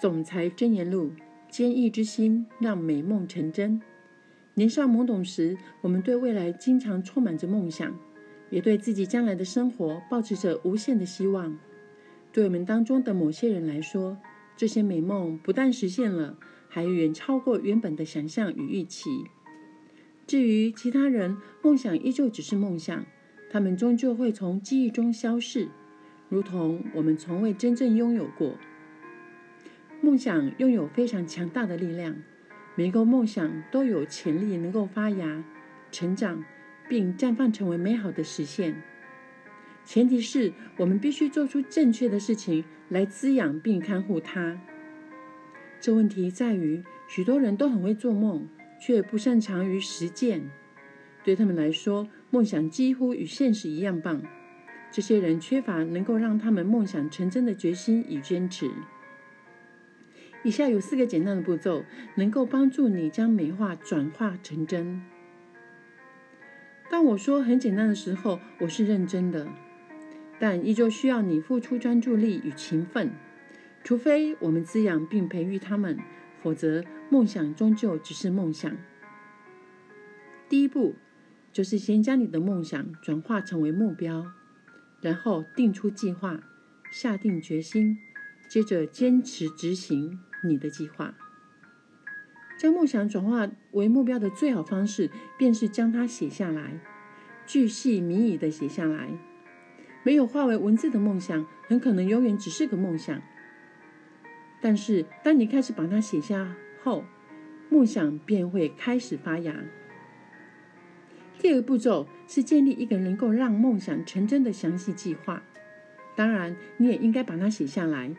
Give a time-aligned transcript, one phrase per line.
[0.00, 1.10] 总裁箴言录：
[1.50, 3.82] 坚毅之心让美梦成真。
[4.54, 7.94] 年少懵懂时，我们对未来经常充满着梦想，
[8.48, 11.58] 也对自己将来的生活抱持着无限的希望。
[12.32, 14.16] 对我们当中的某些人来说，
[14.56, 16.38] 这些美梦不但实现了，
[16.70, 19.10] 还远超过原本的想象与预期。
[20.26, 23.04] 至于其他人，梦想依旧只是梦想，
[23.50, 25.68] 他们终究会从记忆中消逝，
[26.30, 28.56] 如同我们从未真正拥有过。
[30.02, 32.16] 梦想拥有非常强大的力量，
[32.74, 35.44] 每个梦想都有潜力能够发芽、
[35.92, 36.42] 成长，
[36.88, 38.82] 并绽放成为美好的实现。
[39.84, 44.58] 前提是我们必须做出正确的事情来滋养并看护它。
[45.80, 48.48] 这问题在于，许多人都很会做梦，
[48.80, 50.50] 却不擅长于实践。
[51.22, 54.22] 对他们来说，梦想几乎与现实一样棒。
[54.90, 58.70] 这些人缺乏能够让他们梦想成真的决心与坚持。
[60.42, 65.02] 以下有四个简单的步骤，能够帮助你将美化转化成真。
[66.90, 69.46] 当我说很简单的时候，我是认真的，
[70.38, 73.12] 但依旧需要你付出专注力与勤奋。
[73.84, 75.98] 除非我们滋养并培育他们，
[76.42, 78.76] 否则梦想终究只是梦想。
[80.48, 80.96] 第一步
[81.52, 84.26] 就是先将你的梦想转化成为目标，
[85.00, 86.40] 然后定出计划，
[86.90, 87.96] 下定决心，
[88.48, 90.18] 接着坚持执行。
[90.42, 91.14] 你的计划，
[92.58, 96.78] 将梦想转化为目标的最好方式，便是将它写下来，
[97.46, 99.10] 巨细靡遗的写下来。
[100.02, 103.20] 没有化为文字的梦想，很可能永远只是个梦想。
[104.62, 107.04] 但是，当你开始把它写下后，
[107.68, 109.54] 梦想便会开始发芽。
[111.38, 115.42] 第二个步骤是建立一个能够让梦想成真的详细计划。
[116.14, 118.14] 当然，你也应该把它写下来。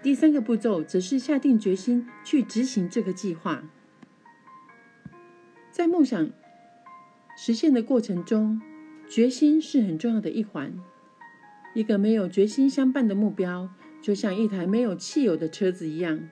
[0.00, 3.64] 第三个步骤则是下定决心去执行这个计划。
[5.70, 6.30] 在梦想
[7.36, 8.60] 实现的过程中，
[9.08, 10.72] 决心是很重要的一环。
[11.74, 13.68] 一个没有决心相伴的目标，
[14.00, 16.28] 就像一台没有汽油的车子一样。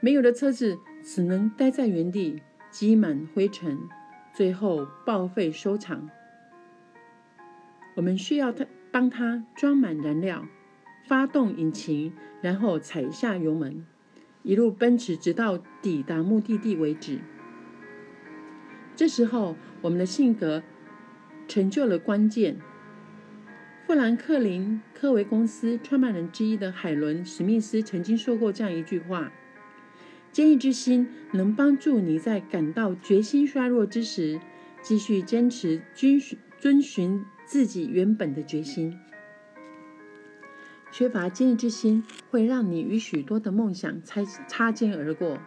[0.00, 3.78] 没有的车子只能待在原地，积满灰尘，
[4.34, 6.10] 最后报废收场。
[7.94, 10.46] 我们需要它帮它装满燃料。
[11.06, 13.84] 发动引擎，然后踩下油门，
[14.42, 17.18] 一路奔驰，直到抵达目的地为止。
[18.96, 20.62] 这时候，我们的性格
[21.46, 22.56] 成就了关键。
[23.86, 29.30] 富兰克林·科维公司创办人之一的海伦·史密斯曾经说过这样一句话
[30.32, 34.40] ：“坚毅之心能帮助你在感到决心衰弱之时，
[34.80, 38.96] 继续坚持遵循遵循自己原本的决心。”
[40.96, 45.40] 缺乏坚毅之心，会让你与许多的梦想擦擦肩而过。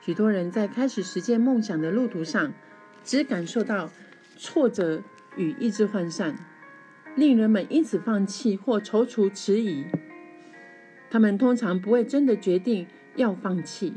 [0.00, 2.54] 许多人在开始实现梦想的路途上，
[3.04, 3.90] 只感受到
[4.38, 5.02] 挫折
[5.36, 6.38] 与意志涣散，
[7.14, 9.84] 令人们因此放弃或踌躇迟疑。
[11.10, 12.86] 他们通常不会真的决定
[13.16, 13.92] 要放弃，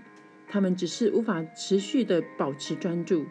[0.50, 3.26] 他们只是无法持续的保持专注。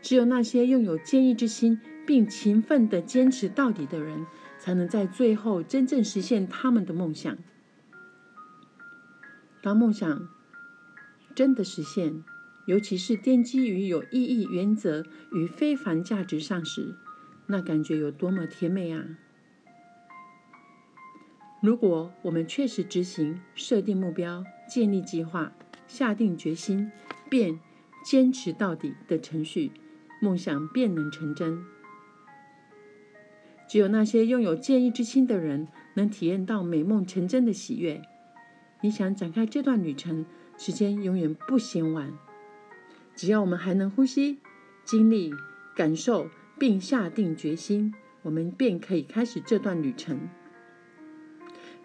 [0.00, 4.24] 只有那些拥有坚毅之心并勤奋的坚持到底的人。
[4.60, 7.36] 才能在最后真正实现他们的梦想。
[9.62, 10.28] 当梦想
[11.34, 12.22] 真的实现，
[12.66, 16.94] 尤其是奠基于有意义原则与非凡价值上时，
[17.46, 19.04] 那感觉有多么甜美啊！
[21.62, 25.52] 如果我们确实执行设定目标、建立计划、
[25.86, 26.90] 下定决心，
[27.28, 27.58] 便
[28.04, 29.72] 坚持到底的程序，
[30.22, 31.62] 梦想便能成真。
[33.70, 38.02] 只有那些拥有坚毅之心的人，能体验到美梦成真的喜悦。
[38.80, 40.26] 你想展开这段旅程，
[40.58, 42.12] 时间永远不嫌晚。
[43.14, 44.40] 只要我们还能呼吸、
[44.84, 45.32] 经历、
[45.76, 46.28] 感受，
[46.58, 50.18] 并下定决心，我们便可以开始这段旅程。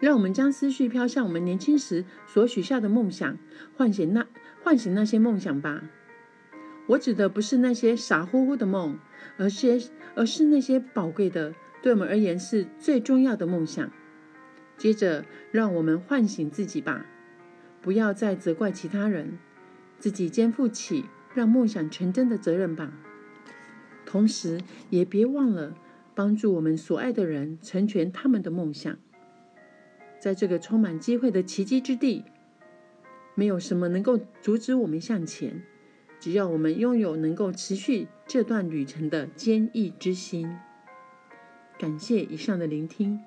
[0.00, 3.38] 让我们将思绪飘向我们年轻时所许下的梦想，
[3.76, 4.26] 唤醒那
[4.64, 5.84] 唤醒那些梦想吧。
[6.88, 8.98] 我指的不是那些傻乎乎的梦，
[9.36, 11.54] 而是而是那些宝贵的。
[11.86, 13.92] 对我们而言是最重要的梦想。
[14.76, 17.06] 接着，让我们唤醒自己吧，
[17.80, 19.38] 不要再责怪其他人，
[20.00, 22.92] 自己肩负起让梦想成真的责任吧。
[24.04, 24.60] 同时，
[24.90, 25.76] 也别忘了
[26.12, 28.98] 帮助我们所爱的人成全他们的梦想。
[30.18, 32.24] 在这个充满机会的奇迹之地，
[33.36, 35.62] 没有什么能够阻止我们向前，
[36.18, 40.52] 只要我们拥有能够持续这段旅程的坚毅之心。
[41.78, 43.22] 感谢以上的聆听。